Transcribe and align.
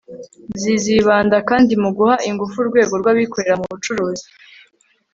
zizibanda 0.61 1.37
kandi 1.49 1.73
mu 1.83 1.89
guha 1.97 2.15
ingufu 2.29 2.55
urwego 2.61 2.93
rw'abikorera 3.01 3.53
mu 3.61 3.65
bucuruzi 3.71 4.27